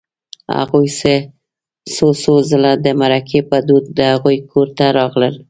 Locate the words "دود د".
3.67-3.99